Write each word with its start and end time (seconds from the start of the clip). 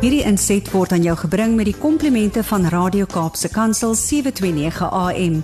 Hierdie 0.00 0.22
inset 0.24 0.64
word 0.72 0.94
aan 0.96 1.02
jou 1.04 1.12
gebring 1.26 1.58
met 1.58 1.66
die 1.68 1.76
komplimente 1.76 2.40
van 2.48 2.62
Radio 2.72 3.04
Kaapse 3.04 3.50
Kansel 3.52 3.92
729 3.92 4.86
AM. 4.96 5.34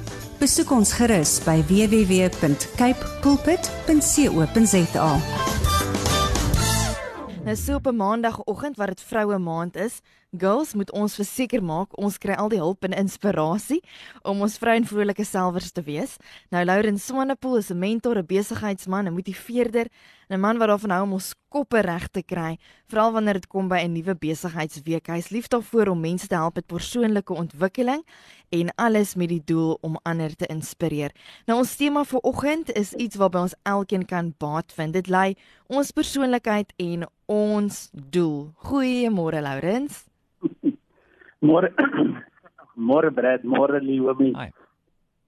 Besoek 0.40 0.70
ons 0.72 0.94
gerus 0.96 1.34
by 1.44 1.58
www.cape 1.68 3.10
pulpit.co.za. 3.20 5.10
Nou 7.44 7.56
so 7.56 7.74
op 7.76 7.86
'n 7.86 7.96
maandagooggend 7.96 8.80
wat 8.80 8.96
dit 8.96 9.00
vroue 9.04 9.38
maand 9.38 9.76
is, 9.76 10.00
girls 10.38 10.74
moet 10.74 10.90
ons 10.92 11.14
verseker 11.18 11.62
maak 11.62 11.94
ons 11.98 12.18
kry 12.18 12.34
al 12.34 12.48
die 12.52 12.60
hulp 12.60 12.84
en 12.84 12.96
inspirasie 12.96 13.80
om 14.22 14.42
ons 14.46 14.58
vrou 14.58 14.74
en 14.76 14.86
vrolike 14.86 15.24
selwers 15.24 15.72
te 15.72 15.82
wees. 15.86 16.16
Nou 16.50 16.64
Lauren 16.64 16.98
Swanepoel 16.98 17.58
is 17.58 17.70
'n 17.70 17.78
mentor, 17.78 18.18
'n 18.18 18.26
besigheidsman, 18.26 19.06
'n 19.06 19.14
motiveerder, 19.14 19.86
'n 20.30 20.40
man 20.40 20.58
wat 20.58 20.68
daarvan 20.68 20.90
hou 20.90 21.02
om 21.02 21.12
ons 21.12 21.34
koppe 21.48 21.80
reg 21.80 22.08
te 22.08 22.22
kry, 22.22 22.58
veral 22.90 23.12
wanneer 23.12 23.34
dit 23.34 23.46
kom 23.46 23.68
by 23.68 23.78
'n 23.84 23.92
nuwe 23.92 24.14
besigheidsweek. 24.14 25.06
Hy's 25.06 25.30
lief 25.30 25.48
daarvoor 25.48 25.88
om 25.88 26.00
mense 26.00 26.26
te 26.26 26.34
help 26.34 26.54
met 26.54 26.66
persoonlike 26.66 27.32
ontwikkeling 27.32 28.02
en 28.50 28.74
alles 28.76 29.14
met 29.14 29.28
die 29.28 29.42
doel 29.44 29.78
om 29.80 29.98
ander 30.02 30.36
te 30.36 30.46
inspireer. 30.46 31.12
Nou 31.46 31.58
ons 31.58 31.76
tema 31.76 32.04
vir 32.04 32.20
oggend 32.20 32.72
is 32.72 32.92
iets 32.92 33.16
waarby 33.16 33.38
ons 33.38 33.54
elkeen 33.62 34.04
kan 34.04 34.34
baat 34.38 34.72
vind. 34.72 34.92
Dit 34.92 35.06
lei 35.06 35.36
ons 35.66 35.90
persoonlikheid 35.90 36.72
en 36.76 37.06
ons 37.26 37.88
doel. 37.92 38.52
Goeiemôre 38.56 39.40
Laurens. 39.42 40.04
Môre 41.46 41.72
môre 42.76 43.10
Brad, 43.10 43.44
môre 43.44 43.80
Leomi. 43.80 44.32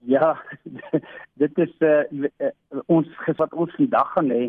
Ja, 0.01 0.37
dit 1.43 1.59
is 1.59 1.73
uh, 1.81 2.53
ons 2.87 3.09
wat 3.37 3.55
ons 3.55 3.75
vandag 3.75 4.12
gaan 4.15 4.31
hê 4.31 4.45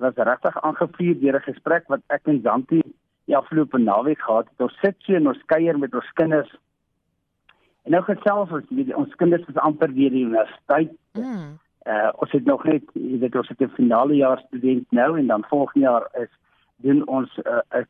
was 0.00 0.16
regtig 0.16 0.56
aangevuur 0.62 1.18
deur 1.20 1.36
'n 1.36 1.48
gesprek 1.48 1.88
wat 1.88 2.00
ek 2.08 2.28
en 2.28 2.42
Dantie 2.42 2.84
die 3.26 3.36
afgelope 3.36 3.78
naweek 3.78 4.20
gehad 4.20 4.48
het. 4.48 4.60
Ons 4.60 4.78
sit 4.80 4.96
so 4.98 5.14
en 5.14 5.26
ons 5.26 5.44
kuier 5.46 5.78
met 5.78 5.94
ons 5.94 6.12
kinders. 6.14 6.50
En 7.84 7.92
nou 7.92 8.02
gesels 8.02 8.50
ons 8.50 8.70
met 8.70 8.94
ons 8.94 9.14
kinders 9.14 9.48
is 9.48 9.62
amper 9.68 9.92
weer 9.92 10.10
die 10.10 10.24
universiteit. 10.24 10.92
Mm. 11.14 11.58
Uh 11.86 12.10
ons 12.22 12.32
het 12.32 12.44
nog 12.44 12.64
net 12.64 12.82
jy 12.94 13.18
weet 13.18 13.36
ons 13.36 13.48
het 13.48 13.60
'n 13.60 13.76
finale 13.78 14.14
jaar 14.14 14.38
student 14.46 14.90
nou 14.90 15.18
en 15.18 15.26
dan 15.26 15.44
volgende 15.48 15.86
jaar 15.86 16.08
is 16.22 16.32
doen 16.76 17.06
ons 17.06 17.30
'n 17.36 17.48
uh, 17.78 17.84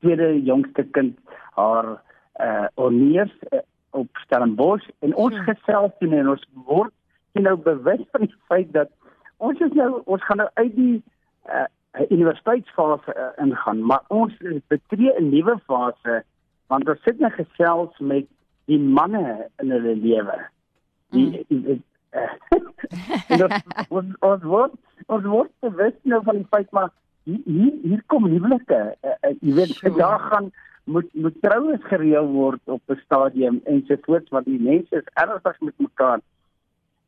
tweede 0.00 0.42
jongste 0.42 0.84
kind 0.96 1.18
haar 1.58 2.00
uh 2.40 2.66
onneers 2.74 3.32
uh, 3.50 3.58
op 3.90 4.16
Stellenbosch 4.24 4.88
en 4.98 5.14
ons 5.14 5.34
hmm. 5.34 5.44
gesels 5.44 5.92
toe 5.98 6.14
en 6.16 6.28
ons 6.28 6.46
word 6.66 6.94
nou 7.32 7.56
bewus 7.56 8.00
van 8.10 8.20
die 8.26 8.34
feit 8.48 8.72
dat 8.72 8.90
ons 9.36 9.60
is 9.60 9.72
nou 9.72 10.02
ons 10.04 10.24
gaan 10.24 10.42
nou 10.42 10.48
uit 10.54 10.74
die 10.76 11.02
uh, 11.48 11.66
universiteitsfase 12.08 13.14
uh, 13.16 13.30
ingaan, 13.44 13.82
maar 13.82 14.04
ons 14.08 14.34
betree 14.68 15.12
'n 15.18 15.30
nuwe 15.30 15.58
fase 15.66 16.22
want 16.66 16.88
ons 16.88 17.02
sit 17.02 17.18
net 17.18 17.32
gesels 17.32 17.98
met 17.98 18.26
die 18.64 18.78
manne 18.78 19.48
in 19.58 19.70
hulle 19.70 19.96
lewe. 19.96 20.36
Die 21.10 21.44
mm. 21.48 21.82
uh, 22.14 23.48
ons 23.96 24.14
ons 24.20 24.42
word 24.42 24.72
ons 25.06 25.24
word 25.24 25.50
bewus 25.60 25.96
nou 26.02 26.22
van 26.22 26.36
die 26.36 26.46
feit 26.50 26.70
maar 26.70 26.90
hier 27.44 27.72
hier 27.82 28.02
kom 28.06 28.26
huwelike. 28.30 28.80
Uh, 29.04 29.14
uh, 29.22 29.34
jy 29.40 29.54
weet 29.58 29.76
sure. 29.78 29.94
daar 29.98 30.20
gaan 30.30 30.50
moet 30.84 31.14
moet 31.14 31.36
troues 31.44 31.82
gereël 31.92 32.26
word 32.26 32.60
op 32.64 32.82
'n 32.88 33.00
stadium 33.04 33.60
ensovoorts 33.64 34.30
want 34.30 34.44
die 34.44 34.60
mense 34.60 34.96
is 34.96 35.12
ernstig 35.14 35.60
met 35.60 35.78
mekaar. 35.78 36.20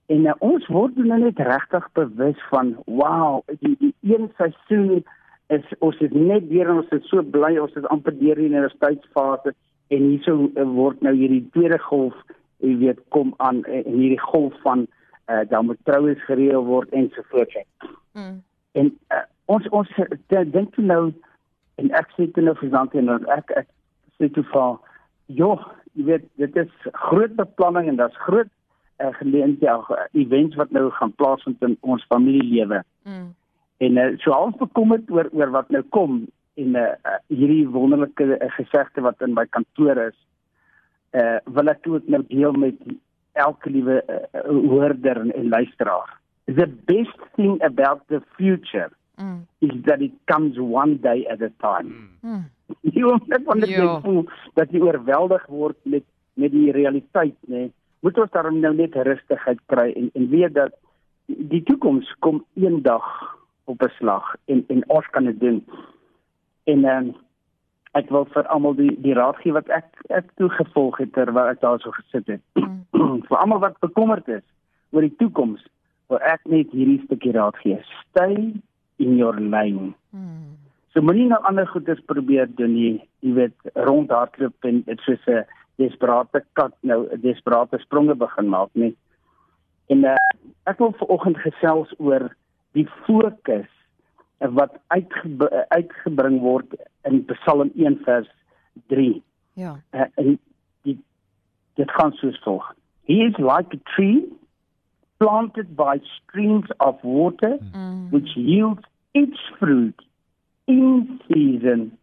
En 0.07 0.25
uh, 0.27 0.35
ons 0.39 0.67
word 0.67 0.97
nou 0.97 1.19
net 1.19 1.39
regtig 1.39 1.89
bewus 1.93 2.41
van 2.51 2.77
wow, 2.87 3.43
die 3.61 3.77
die 3.79 3.95
een 4.01 4.31
seisoen 4.37 5.05
is 5.47 5.65
ons 5.79 5.99
is 6.01 6.13
net 6.13 6.49
weer 6.49 6.71
ons 6.73 6.89
is 6.97 7.09
so 7.09 7.23
bly 7.23 7.59
ons 7.59 7.75
is 7.81 7.89
amper 7.95 8.15
deur 8.19 8.39
die 8.41 8.49
universiteitsfase 8.49 9.55
en 9.89 10.09
hierso 10.09 10.49
word 10.77 11.03
nou 11.05 11.15
hierdie 11.15 11.45
tweede 11.53 11.79
golf, 11.79 12.17
jy 12.65 12.77
weet, 12.81 13.01
kom 13.09 13.35
aan 13.37 13.65
en 13.65 13.99
hierdie 13.99 14.21
golf 14.21 14.55
van 14.65 14.87
uh, 15.29 15.43
dan 15.49 15.67
moet 15.67 15.81
troues 15.85 16.25
gereël 16.29 16.65
word 16.65 16.93
ensovoorts. 16.97 17.59
Mm. 18.13 18.43
En 18.73 18.99
uh, 19.13 19.25
ons 19.47 19.69
ons 19.71 19.89
dink 20.29 20.79
nou 20.79 21.13
en 21.81 21.93
ek 21.99 22.11
sê 22.17 22.29
toe 22.33 22.45
nou 22.45 22.55
vir 22.61 22.71
Zante 22.71 22.99
en 22.99 23.13
ek 23.33 23.53
ek 23.63 23.69
sê 24.19 24.29
toe 24.33 24.45
vir 24.53 24.75
joh, 25.33 25.63
jy 25.97 26.07
weet, 26.09 26.27
dit 26.41 26.59
is 26.63 26.91
groot 27.09 27.33
beplanning 27.39 27.89
en 27.89 28.01
daar's 28.01 28.19
groot 28.27 28.51
uh, 29.03 29.13
geleenthede 29.19 29.97
uh, 29.97 30.07
events 30.13 30.57
wat 30.61 30.71
nou 30.71 30.89
gaan 30.99 31.15
plaasvind 31.19 31.63
in 31.65 31.77
ons 31.81 32.05
familielewe. 32.13 32.83
Mm. 33.09 33.31
En 33.83 33.99
uh, 33.99 34.09
so 34.23 34.35
half 34.37 34.57
bekommerd 34.61 35.11
oor 35.11 35.31
oor 35.33 35.53
wat 35.55 35.71
nou 35.75 35.83
kom 35.97 36.23
en 36.61 36.77
uh, 36.77 36.89
uh, 37.09 37.19
hierdie 37.33 37.65
wonderlike 37.69 38.29
uh, 38.37 38.51
gesegde 38.59 39.05
wat 39.07 39.23
in 39.25 39.35
my 39.39 39.47
kantoor 39.51 40.09
is. 40.09 40.19
Uh 41.13 41.39
wil 41.53 41.69
ek 41.69 41.85
ook 41.85 42.07
nou 42.09 42.23
deel 42.31 42.55
met 42.57 42.79
elke 43.37 43.71
liewe 43.71 43.99
uh, 44.01 44.45
hoorder 44.49 45.19
en, 45.21 45.33
en 45.37 45.49
luisteraar. 45.53 46.15
The 46.47 46.67
best 46.89 47.19
thing 47.37 47.59
about 47.65 48.07
the 48.09 48.23
future 48.37 48.89
mm. 49.19 49.47
is 49.61 49.77
that 49.85 50.01
it 50.01 50.13
comes 50.25 50.59
one 50.59 50.99
day 51.03 51.27
at 51.27 51.43
a 51.43 51.51
time. 51.61 52.09
Mm. 52.23 52.45
Jy 52.95 53.03
moet 53.03 53.29
net 53.29 53.45
van 53.45 53.61
dit 53.61 53.77
voel 54.03 54.25
dat 54.55 54.71
jy 54.73 54.81
oorweldig 54.81 55.47
word 55.47 55.79
met 55.85 56.05
met 56.35 56.53
die 56.53 56.71
realiteit, 56.73 57.37
nê. 57.45 57.67
Nee 57.67 57.73
moet 58.03 58.19
ons 58.19 58.31
daarom 58.35 58.59
nou 58.61 58.73
net 58.75 58.97
rustigheid 59.09 59.61
kry 59.71 59.91
en 59.99 60.09
en 60.19 60.31
weet 60.31 60.55
dat 60.55 60.75
die 61.27 61.63
toekoms 61.69 62.09
kom 62.25 62.43
eendag 62.59 63.07
op 63.71 63.83
'n 63.83 63.93
slag 63.99 64.35
en 64.45 64.65
en 64.69 64.83
ons 64.89 65.07
kan 65.11 65.25
dit 65.25 65.41
doen. 65.41 65.65
En 66.65 66.85
ehm 66.85 67.07
um, 67.07 67.15
ek 67.93 68.09
wil 68.11 68.25
vir 68.25 68.47
almal 68.47 68.75
die 68.75 69.01
die 69.01 69.15
raad 69.15 69.37
gee 69.37 69.53
wat 69.53 69.69
ek 69.69 69.87
ek 70.09 70.27
toe 70.35 70.49
gevolg 70.49 70.99
het 70.99 71.13
terwyl 71.13 71.53
ek 71.53 71.61
daar 71.61 71.81
so 71.81 71.91
gesit 71.91 72.27
het. 72.27 72.43
Mm. 72.55 73.23
vir 73.29 73.39
almal 73.39 73.59
wat 73.59 73.79
bekommerd 73.79 74.29
is 74.29 74.47
oor 74.91 75.01
die 75.01 75.17
toekoms, 75.17 75.63
wil 76.09 76.19
ek 76.19 76.41
net 76.45 76.71
hierdie 76.71 77.03
stukkie 77.05 77.33
raad 77.33 77.57
gee. 77.57 77.79
Stay 78.11 78.53
in 79.05 79.17
your 79.21 79.37
lane. 79.41 79.93
Mm. 80.15 80.57
So 80.93 81.01
moenie 81.01 81.29
nou 81.31 81.41
ander 81.49 81.67
goeders 81.67 82.01
probeer 82.11 82.51
doen 82.59 82.75
nie. 82.77 82.95
Jy 83.25 83.35
weet 83.39 83.75
rondhardloop 83.89 84.69
en 84.69 84.83
dit 84.89 85.05
soos 85.07 85.27
'n 85.27 85.45
desperate 85.81 86.45
kat 86.59 86.75
nou 86.81 87.09
'n 87.09 87.21
desperate 87.21 87.79
spronge 87.79 88.15
begin 88.15 88.49
maak 88.49 88.71
nie. 88.75 88.95
En 89.89 90.05
uh, 90.05 90.17
ek 90.67 90.79
wil 90.79 90.93
vanoggend 90.99 91.39
gesels 91.39 91.95
oor 91.99 92.29
die 92.73 92.89
fokus 93.07 93.71
wat 94.39 94.79
uitge 94.89 95.67
uitgebring 95.69 96.41
word 96.41 96.75
in 97.09 97.25
Psalm 97.25 97.71
1 97.75 98.01
vers 98.05 98.29
3. 98.87 99.23
Ja. 99.55 99.81
Uh, 99.93 100.07
en 100.15 100.39
die 100.83 100.99
dit 101.75 101.91
gaan 101.91 102.13
soos 102.13 102.39
volg. 102.43 102.75
He 103.05 103.23
is 103.25 103.37
like 103.39 103.75
a 103.75 103.81
tree 103.95 104.25
planted 105.19 105.77
by 105.77 106.01
streams 106.03 106.71
of 106.79 106.99
water 107.03 107.59
mm. 107.75 108.11
which 108.11 108.35
yields 108.35 108.83
its 109.15 109.39
fruit 109.59 109.95
in 110.67 111.21
season 111.29 111.97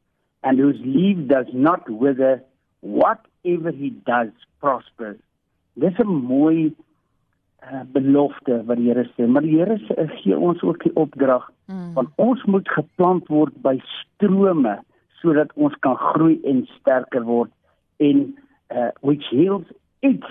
and 0.43 0.59
whose 0.59 0.79
leaf 0.83 1.27
does 1.27 1.47
not 1.53 1.89
wither 1.89 2.43
whatever 2.81 3.71
he 3.71 3.89
does 4.05 4.29
prospers. 4.59 5.19
Dis 5.77 5.97
'n 5.99 6.07
mooi 6.07 6.75
uh, 7.63 7.83
belofte 7.91 8.63
wat 8.65 8.77
die 8.77 8.87
Here 8.87 9.05
sê, 9.15 9.27
maar 9.27 9.41
die 9.41 9.57
Here 9.57 9.77
sê 9.87 10.07
gee 10.21 10.37
ons 10.37 10.61
ook 10.63 10.83
die 10.83 10.95
opdrag 10.95 11.51
mm. 11.67 11.93
van 11.93 12.11
ons 12.15 12.43
moet 12.43 12.67
geplant 12.69 13.27
word 13.27 13.55
by 13.61 13.79
strome 13.99 14.79
sodat 15.21 15.51
ons 15.55 15.75
kan 15.83 15.95
groei 15.95 16.39
en 16.47 16.65
sterker 16.79 17.23
word 17.27 17.51
en 17.99 18.37
uh, 18.71 18.91
which 19.01 19.27
yields 19.31 19.67
its 19.99 20.27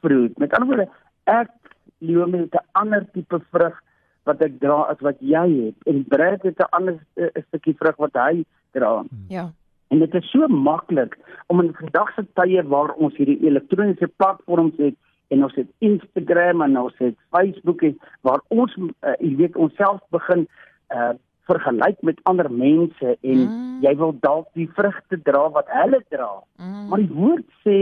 fruit. 0.00 0.38
Met 0.38 0.52
ander 0.56 0.68
woorde, 0.68 0.88
ek 1.24 1.52
lewe 1.98 2.26
met 2.26 2.54
'n 2.54 2.66
ander 2.72 3.04
tipe 3.12 3.40
vrug 3.52 3.76
wat 4.24 4.42
ek 4.42 4.58
dra 4.60 4.82
as 4.92 5.00
wat 5.04 5.20
jy 5.20 5.44
het 5.66 5.90
en 5.90 6.04
Brad 6.08 6.42
het 6.42 6.58
'n 6.58 6.70
ander 6.70 6.96
'n 7.16 7.44
stukkie 7.48 7.76
vrug 7.78 7.96
wat 7.96 8.14
hy 8.14 8.44
dra. 8.72 9.04
Ja. 9.28 9.50
En 9.88 9.98
dit 9.98 10.14
is 10.14 10.30
so 10.30 10.48
maklik 10.48 11.18
om 11.46 11.60
in 11.60 11.74
vandag 11.74 12.14
se 12.14 12.26
tye 12.34 12.62
waar 12.62 12.94
ons 12.94 13.16
hierdie 13.16 13.40
elektroniese 13.46 14.08
platforms 14.16 14.76
het 14.76 14.94
en 15.28 15.44
ons 15.44 15.54
het 15.54 15.68
Instagram 15.78 16.62
en 16.62 16.78
ons 16.78 16.96
het 16.98 17.16
Facebook 17.30 17.82
en 17.82 17.98
waar 18.20 18.40
ons 18.48 18.76
uh, 18.76 19.14
jy 19.20 19.36
weet 19.36 19.56
onsself 19.56 20.00
begin 20.10 20.48
uh 20.94 21.14
vergelyk 21.44 22.00
met 22.00 22.20
ander 22.22 22.48
mense 22.48 23.16
en 23.20 23.40
mm. 23.40 23.80
jy 23.84 23.90
wil 24.00 24.14
dalk 24.20 24.46
die 24.56 24.68
vrugte 24.76 25.18
dra 25.26 25.42
wat 25.52 25.68
hulle 25.68 26.00
dra. 26.08 26.30
Mm. 26.56 26.86
Maar 26.88 27.02
die 27.02 27.12
woord 27.12 27.48
sê 27.66 27.74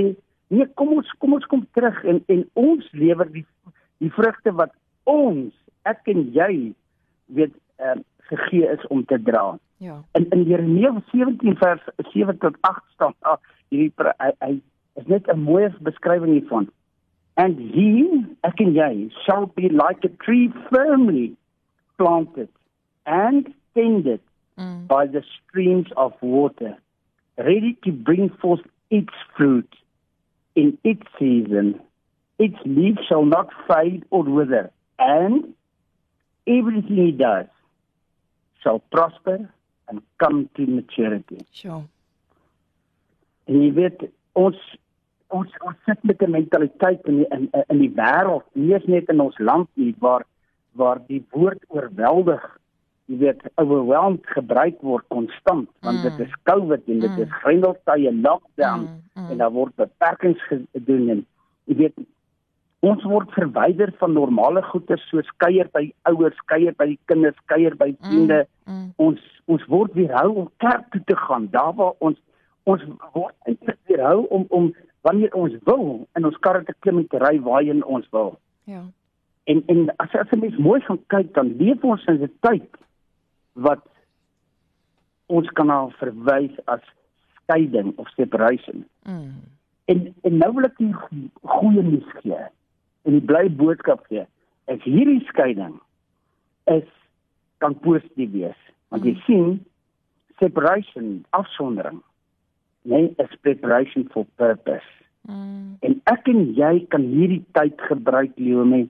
nee, 0.50 0.66
kom 0.74 0.96
ons 0.96 1.12
kom 1.22 1.36
ons 1.38 1.46
kom 1.46 1.62
terug 1.78 2.00
en 2.04 2.18
en 2.26 2.42
ons 2.58 2.88
lewer 2.90 3.30
die 3.30 3.44
die 4.02 4.10
vrugte 4.10 4.50
wat 4.58 4.74
ons 5.06 5.54
ek 5.88 6.08
en 6.12 6.24
jy 6.34 6.52
weet 7.26 7.54
uh, 7.78 7.98
gegee 8.30 8.68
is 8.68 8.86
om 8.86 9.04
te 9.04 9.18
dra. 9.22 9.58
Ja. 9.82 10.02
In 10.18 10.28
in 10.30 10.44
Jeremia 10.50 10.94
17 11.10 11.56
vers 11.56 11.82
7 12.12 12.38
tot 12.38 12.56
8 12.60 12.82
staan 12.94 13.14
daar 13.20 13.40
hierdie 13.68 14.14
hy, 14.18 14.30
hy 14.44 14.52
is 15.00 15.06
net 15.06 15.28
'n 15.28 15.40
mooi 15.40 15.68
beskrywing 15.80 16.32
hiervan. 16.38 16.68
And 17.34 17.58
he, 17.58 18.06
ek 18.44 18.60
en 18.60 18.74
jy, 18.76 19.10
shall 19.24 19.46
be 19.46 19.68
like 19.68 20.04
a 20.04 20.12
tree 20.24 20.52
firmly 20.68 21.36
planted 21.96 22.48
and 23.06 23.48
tended 23.74 24.20
mm. 24.58 24.86
by 24.86 25.06
the 25.06 25.24
streams 25.32 25.88
of 25.96 26.12
water 26.20 26.76
ready 27.38 27.78
to 27.84 27.92
bring 27.92 28.28
forth 28.40 28.60
its 28.90 29.14
fruit 29.36 29.68
in 30.54 30.78
its 30.84 31.02
season. 31.18 31.80
Its 32.38 32.56
leaf 32.64 32.96
shall 33.08 33.24
not 33.24 33.48
fade 33.68 34.04
or 34.10 34.24
wither, 34.24 34.70
and 34.98 35.54
everything 36.46 36.96
he 36.96 37.12
does 37.12 37.46
shall 38.62 38.80
prosper 38.90 39.48
and 39.88 40.02
come 40.18 40.48
to 40.56 40.66
maturity. 40.66 41.44
Sure. 41.52 41.84
En 43.50 43.58
jy 43.62 43.72
weet 43.74 44.06
ons 44.38 44.58
ons 45.32 45.54
ons 45.64 45.78
sit 45.88 46.02
met 46.04 46.22
'n 46.22 46.30
mentaliteit 46.30 47.06
in 47.10 47.22
die, 47.22 47.28
in 47.36 47.48
in 47.68 47.78
die 47.78 47.92
wêreld, 47.96 48.44
nie 48.52 48.72
eens 48.72 48.86
net 48.86 49.08
in 49.08 49.20
ons 49.20 49.38
land 49.38 49.68
nie, 49.74 49.94
waar 49.98 50.24
waar 50.72 51.00
die 51.06 51.24
woord 51.30 51.64
oorweldig, 51.68 52.44
jy 53.06 53.16
weet, 53.18 53.40
overwhelmed 53.60 54.26
gebruik 54.26 54.80
word 54.80 55.04
konstant, 55.08 55.68
want 55.80 55.98
mm. 55.98 56.02
dit 56.02 56.26
is 56.26 56.36
COVID 56.48 56.88
en 56.88 57.00
dit 57.00 57.10
mm. 57.10 57.22
is 57.22 57.34
grendeltye 57.42 58.12
lockdown 58.12 58.86
mm. 58.86 59.02
Mm. 59.14 59.30
en 59.30 59.42
daar 59.42 59.52
word 59.52 59.74
beperkings 59.76 60.40
gedoen 60.48 61.08
en 61.16 61.26
jy 61.64 61.76
weet 61.76 61.98
ons 62.82 63.04
word 63.06 63.30
verwyder 63.36 63.92
van 64.00 64.14
normale 64.16 64.62
goeder 64.66 64.98
soos 65.06 65.28
kuier 65.38 65.68
by 65.74 65.84
ouers, 66.10 66.38
kuier 66.50 66.74
by 66.74 66.88
die 66.90 66.98
kinders, 67.06 67.38
kuier 67.50 67.76
by 67.78 67.92
vriende. 68.02 68.40
Mm, 68.66 68.74
mm. 68.74 68.86
Ons 69.04 69.20
ons 69.50 69.66
word 69.70 69.92
weerhou 69.94 70.28
om 70.42 70.48
kerk 70.62 70.88
toe 70.90 71.02
te 71.06 71.16
gaan, 71.18 71.46
daar 71.52 71.76
waar 71.78 71.94
ons 72.02 72.18
ons 72.70 72.82
word 73.14 73.34
eintlik 73.46 73.78
weerhou 73.90 74.24
om 74.34 74.46
om 74.58 74.72
wanneer 75.06 75.34
ons 75.38 75.54
wil 75.68 75.86
in 76.18 76.26
ons 76.26 76.40
karre 76.46 76.64
te 76.66 76.74
klim 76.82 76.98
en 77.02 77.06
te 77.10 77.20
ry 77.22 77.36
waarheen 77.44 77.84
ons 77.86 78.08
wil. 78.16 78.34
Ja. 78.70 78.82
En 79.50 79.62
en 79.74 79.84
as 80.02 80.16
as 80.18 80.34
jy 80.34 80.40
mens 80.42 80.58
mooi 80.58 80.80
gaan 80.86 80.98
kyk 81.14 81.30
dan 81.38 81.52
leef 81.60 81.84
ons 81.86 82.06
in 82.10 82.18
'n 82.22 82.32
tyd 82.46 82.80
wat 83.68 83.84
ons 85.26 85.46
kan 85.54 85.70
na 85.70 85.86
verwys 86.02 86.58
as 86.66 86.82
skeiding 87.36 87.94
of 87.96 88.10
separation. 88.18 88.82
Mm. 89.06 89.46
En 89.86 90.02
en 90.22 90.36
nou 90.38 90.50
wil 90.58 90.66
ek 90.66 90.80
'n 90.80 91.30
goeie 91.42 91.82
nuus 91.82 92.10
gee 92.18 92.42
en 93.06 93.18
die 93.18 93.26
bly 93.26 93.48
boodskap 93.58 94.04
gee. 94.10 94.24
As 94.70 94.82
hierdie 94.86 95.22
skeiding 95.28 95.78
is 96.70 96.88
kan 97.62 97.74
positief 97.84 98.30
wees. 98.34 98.58
Want 98.94 99.06
jy 99.06 99.16
mm. 99.16 99.22
sien 99.26 99.60
separation 100.42 101.24
afsondering 101.30 102.00
nee 102.82 103.12
is 103.22 103.34
preparation 103.46 104.08
for 104.12 104.26
purpose. 104.36 104.88
Mm. 105.28 105.78
En 105.86 106.00
ek 106.10 106.30
en 106.32 106.48
jy 106.58 106.72
kan 106.90 107.04
hierdie 107.14 107.44
tyd 107.58 107.78
gebruik 107.90 108.34
Leonie 108.36 108.88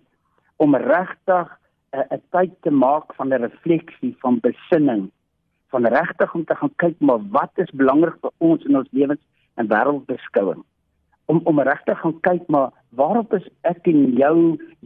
om 0.57 0.77
regtig 0.77 1.59
'n 1.93 2.23
tyd 2.33 2.53
te 2.65 2.71
maak 2.71 3.15
van 3.15 3.29
'n 3.29 3.43
refleksie 3.43 4.15
van 4.21 4.41
besinning 4.41 5.11
van 5.73 5.87
regtig 5.87 6.35
om 6.35 6.45
te 6.45 6.55
gaan 6.55 6.73
kyk 6.77 6.97
maar 7.01 7.21
wat 7.37 7.53
is 7.65 7.71
belangrik 7.71 8.17
vir 8.21 8.33
ons 8.39 8.65
in 8.65 8.77
ons 8.77 8.89
lewens 8.91 9.21
en 9.55 9.69
wêreldbeskouing 9.69 10.63
om 11.27 11.41
om 11.45 11.61
regtig 11.61 11.99
gaan 12.01 12.21
kyk 12.21 12.47
maar 12.47 12.71
waarop 12.89 13.35
is 13.35 13.49
ek 13.61 13.87
en 13.87 14.15
jou 14.19 14.37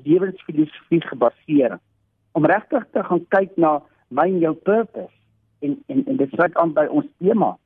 lewensfilosofie 0.05 1.03
gebaseer 1.11 1.79
om 2.33 2.47
regtig 2.47 2.87
te 2.93 3.03
gaan 3.03 3.25
kyk 3.35 3.57
na 3.57 3.79
my 4.09 4.29
en 4.31 4.43
jou 4.45 4.55
purpose 4.55 5.15
en 5.65 5.79
en 5.87 6.05
en 6.07 6.17
dit 6.17 6.31
sluit 6.35 6.57
aan 6.57 6.75
by 6.77 6.87
ons 6.87 7.09
tema 7.19 7.57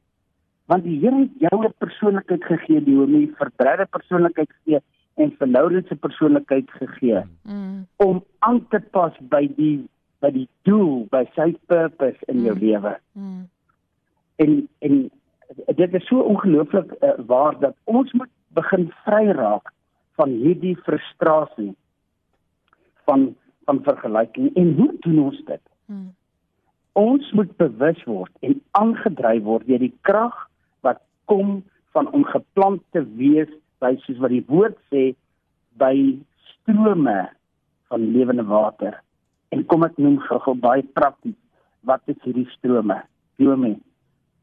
want 0.71 0.87
die 0.87 0.99
Here 1.03 1.19
het 1.27 1.51
jou 1.51 1.65
'n 1.67 1.75
persoonlikheid 1.79 2.45
gegee 2.45 2.85
die 2.85 2.97
hom 2.97 3.13
nie 3.13 3.35
verbreide 3.43 3.87
persoonlikheid 3.87 4.51
gegee 4.57 4.81
en 5.15 5.35
vernoudende 5.39 5.95
persoonlikheid 5.95 6.71
gegee 6.71 7.23
mm. 7.43 7.87
om 7.97 8.25
aan 8.39 8.67
te 8.69 8.81
pas 8.81 9.15
by 9.21 9.47
die 9.57 9.89
by 10.21 10.31
die 10.31 10.49
doel 10.63 11.07
by 11.11 11.25
sy 11.35 11.55
purpose 11.67 12.19
in 12.29 12.37
mm. 12.37 12.45
jou 12.45 12.59
lewe 12.59 12.95
mm. 13.13 13.49
en 14.37 14.69
en 14.79 15.11
dit 15.77 15.95
is 15.95 16.07
so 16.07 16.21
ongelooflik 16.21 16.93
uh, 17.01 17.11
waar 17.27 17.59
dat 17.61 17.75
ons 17.85 18.13
moet 18.13 18.31
begin 18.57 18.89
vry 19.05 19.31
raak 19.37 19.71
van 20.19 20.33
hierdie 20.43 20.77
frustrasie 20.87 21.73
van 23.09 23.31
van 23.69 23.83
vergelyking 23.87 24.51
en 24.59 24.73
hoe 24.75 24.91
doen 25.05 25.19
ons 25.23 25.43
dit? 25.47 25.63
Hmm. 25.87 26.09
Ons 26.99 27.29
moet 27.39 27.51
bewus 27.61 28.01
word 28.09 28.47
en 28.47 28.57
aangedryf 28.79 29.45
word 29.47 29.67
deur 29.69 29.83
die 29.85 29.95
krag 30.09 30.35
wat 30.87 30.99
kom 31.31 31.61
van 31.95 32.11
om 32.17 32.25
geplant 32.27 32.83
te 32.97 33.05
wees 33.21 33.51
by 33.85 33.93
soos 34.05 34.19
wat 34.25 34.35
die 34.35 34.43
woord 34.49 34.79
sê 34.91 35.13
by 35.79 35.95
strome 36.49 37.21
van 37.93 38.11
lewende 38.15 38.47
water. 38.49 38.99
En 39.55 39.63
kom 39.71 39.87
ek 39.87 39.99
noem 40.03 40.19
gou 40.27 40.57
baie 40.59 40.83
prakties 40.99 41.39
wat 41.87 42.03
is 42.11 42.19
hierdie 42.27 42.49
strome? 42.57 42.99
Strome. 43.35 43.77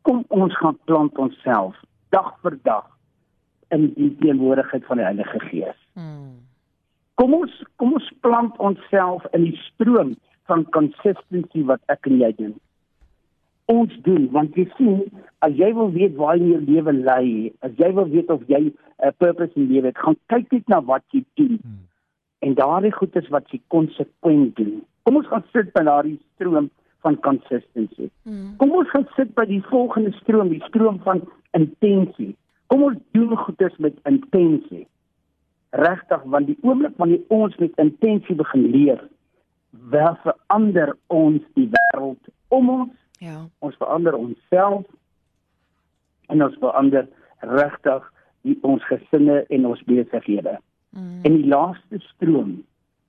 Kom 0.08 0.24
ons 0.32 0.56
gaan 0.62 0.80
plant 0.88 1.20
onsself 1.20 1.76
dag 2.16 2.32
vir 2.46 2.56
dag 2.64 2.88
in 3.70 3.90
die 3.96 4.12
teenwoordigheid 4.22 4.86
van 4.86 5.02
die 5.02 5.06
Heilige 5.06 5.40
Gees. 5.40 5.80
Hmm. 5.94 6.38
Kom 7.18 7.34
ons 7.34 7.54
kom 7.82 7.96
ons 7.98 8.08
plant 8.22 8.58
onsself 8.62 9.26
in 9.34 9.48
die 9.50 9.60
stroom 9.66 10.16
van 10.48 10.64
consistency 10.76 11.64
wat 11.68 11.82
ek 11.94 12.08
en 12.10 12.20
jy 12.22 12.32
doen. 12.38 12.56
Ons 13.72 13.96
doen 14.06 14.30
want 14.36 14.56
jy 14.56 14.68
sien 14.78 15.02
as 15.46 15.56
jy 15.60 15.72
wil 15.76 15.92
weet 15.96 16.16
waar 16.20 16.38
jy 16.40 16.54
jou 16.54 16.62
lewe 16.68 16.94
lê, 17.00 17.52
as 17.66 17.74
jy 17.82 17.92
wil 17.98 18.08
weet 18.14 18.30
of 18.34 18.46
jy 18.48 18.62
'n 18.70 18.74
uh, 19.04 19.12
purpose 19.18 19.54
in 19.56 19.68
lewe 19.72 19.92
het, 19.92 19.98
gaan 19.98 20.18
kyk 20.34 20.52
net 20.52 20.68
na 20.68 20.82
wat 20.82 21.04
jy 21.12 21.24
doen. 21.36 21.60
Hmm. 21.62 21.84
En 22.40 22.54
daardie 22.54 22.94
goed 22.94 23.16
is 23.16 23.30
wat 23.34 23.50
jy 23.52 23.60
konsekwent 23.68 24.56
doen. 24.56 24.84
Kom 25.04 25.16
ons 25.16 25.28
gaan 25.28 25.44
sit 25.52 25.74
by 25.74 25.84
daardie 25.84 26.20
stroom 26.36 26.70
van 27.02 27.20
consistency. 27.20 28.10
Hmm. 28.24 28.56
Kom 28.58 28.72
ons 28.72 28.90
gaan 28.90 29.08
sit 29.16 29.34
by 29.36 29.46
die 29.46 29.62
volgende 29.70 30.12
stroom, 30.22 30.50
die 30.50 30.64
stroom 30.70 31.00
van 31.06 31.22
intensie. 31.58 32.36
Kom 32.68 32.84
ons 32.84 33.00
doen 33.12 33.38
goeders 33.38 33.78
met 33.78 34.00
intensie. 34.04 34.88
Regtig, 35.70 36.24
want 36.24 36.48
die 36.48 36.58
oomblik 36.62 36.96
wanneer 37.00 37.24
ons 37.34 37.56
met 37.62 37.76
intensie 37.82 38.36
begin 38.36 38.66
leef, 38.72 39.02
wel 39.92 40.16
verander 40.24 40.96
ons 41.08 41.44
die 41.56 41.68
wêreld 41.72 42.32
om 42.48 42.70
ons. 42.70 42.94
Ja. 43.24 43.48
Ons 43.60 43.76
verander 43.80 44.16
onsself 44.16 44.86
en 46.28 46.44
ons 46.44 46.56
verander 46.60 47.08
regtig 47.40 48.08
die 48.48 48.58
ons 48.68 48.84
gesinne 48.88 49.42
en 49.54 49.68
ons 49.68 49.84
besighede. 49.88 50.58
Mm. 50.96 51.20
En 51.24 51.36
die 51.40 51.48
laaste 51.48 52.00
stroom 52.12 52.58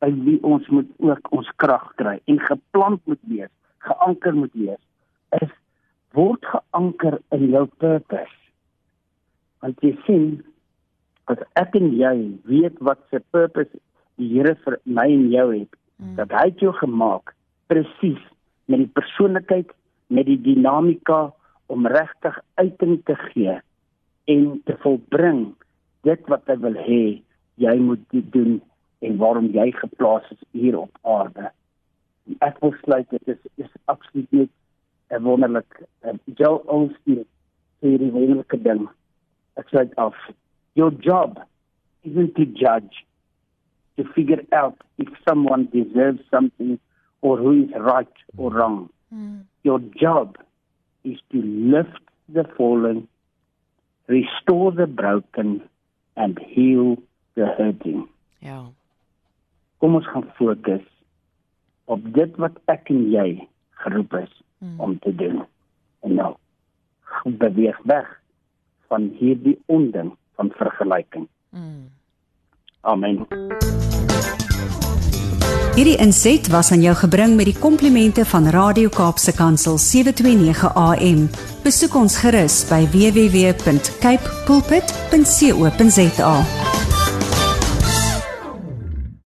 by 0.03 0.11
wie 0.25 0.39
ons 0.47 0.67
moet 0.71 0.91
ook 1.03 1.33
ons 1.35 1.49
krag 1.63 1.87
kry 1.99 2.19
en 2.31 2.43
geplant 2.47 3.03
moet 3.11 3.23
wees, 3.31 3.55
geanker 3.87 4.35
moet 4.35 4.55
wees, 4.55 4.83
is 5.43 5.51
word 6.15 6.47
geanker 6.47 7.19
in 7.35 7.49
jou 7.51 7.67
purpose 7.83 8.48
want 9.63 9.85
jy 9.85 9.95
sien 10.07 10.27
as 11.33 11.41
ek 11.61 11.77
en 11.81 11.91
jy 11.97 12.15
weet 12.49 12.79
wat 12.89 13.01
se 13.11 13.21
purpose 13.35 13.73
die 14.19 14.31
Here 14.33 14.55
vir 14.65 14.79
my 14.85 15.07
en 15.15 15.29
jou 15.31 15.47
het 15.53 15.71
mm. 16.03 16.15
dat 16.19 16.33
hy 16.35 16.49
jou 16.63 16.73
gemaak 16.81 17.35
presies 17.71 18.23
met 18.67 18.83
die 18.83 18.93
persoonlikheid 18.99 19.71
met 20.15 20.27
die 20.27 20.39
dinamika 20.43 21.29
om 21.69 21.87
regtig 21.87 22.39
uiting 22.61 22.99
te 23.07 23.15
gee 23.29 23.59
en 24.33 24.49
te 24.67 24.77
volbring 24.83 25.45
dit 26.09 26.33
wat 26.33 26.49
hy 26.51 26.57
wil 26.65 26.79
hê 26.89 27.03
jy 27.61 27.77
moet 27.83 28.19
doen 28.35 28.59
en 29.05 29.17
waarom 29.23 29.51
jy 29.55 29.71
geplaas 29.79 30.27
is 30.35 30.43
hier 30.57 30.79
op 30.81 31.03
aarde 31.15 31.51
ek 32.45 32.61
wil 32.65 32.75
sluit 32.83 33.09
dit 33.15 33.35
is 33.35 33.67
is 33.67 33.75
absoluut 33.93 34.33
nie 34.33 34.49
'n 35.11 35.23
wonderlik 35.25 35.81
uh, 36.05 36.17
Joel 36.37 36.63
Osteen 36.67 37.25
sê 37.81 37.97
die 38.03 38.13
wonderlike 38.13 38.59
ding 38.63 38.89
It's 39.59 39.73
like 39.73 39.93
of 39.99 40.15
your 40.75 40.93
job 40.93 41.41
isn't 42.05 42.37
to 42.37 42.47
judge, 42.47 43.05
to 43.97 44.05
figure 44.15 44.43
out 44.53 44.79
if 44.99 45.09
someone 45.29 45.69
deserves 45.73 46.21
something 46.31 46.79
or 47.21 47.37
who 47.37 47.65
is 47.65 47.71
right 47.77 48.07
or 48.37 48.53
wrong. 48.53 48.89
Mm. 49.13 49.43
Your 49.65 49.81
job 49.81 50.39
is 51.03 51.19
to 51.33 51.43
lift 51.43 51.99
the 52.29 52.45
fallen, 52.57 53.09
restore 54.07 54.71
the 54.71 54.87
broken 54.87 55.63
and 56.17 56.39
heal 56.39 56.97
the 57.35 57.47
hurting. 57.59 58.09
Ja. 58.39 58.71
Kom 59.79 59.95
ons 59.95 60.07
gaan 60.07 60.31
fokus 60.39 60.87
op 61.85 62.07
dit 62.15 62.37
wat 62.39 62.59
ek 62.71 62.91
en 62.95 63.09
jy 63.11 63.29
geroep 63.83 64.15
is 64.23 64.33
mm. 64.59 64.79
om 64.81 64.99
te 65.03 65.15
doen. 65.15 65.43
En 66.07 66.15
nou 66.15 66.35
beweeg 67.25 67.79
weg 67.83 68.18
van 68.89 69.11
hierdie 69.19 69.59
onding 69.67 70.13
van 70.37 70.51
vergelyking. 70.57 71.29
Mm. 71.51 71.89
Amen. 72.81 73.27
Hierdie 75.79 75.99
inset 76.03 76.49
was 76.51 76.73
aan 76.75 76.81
jou 76.83 76.95
gebring 76.99 77.37
met 77.39 77.47
die 77.47 77.59
komplimente 77.59 78.25
van 78.27 78.49
Radio 78.51 78.91
Kaapse 78.91 79.33
Kansel 79.37 79.79
729 79.79 80.75
AM. 80.75 81.29
Besoek 81.63 81.95
ons 81.95 82.19
gerus 82.19 82.65
by 82.67 82.83
www.cape 82.91 84.35
pulpit.co.za. 84.51 86.35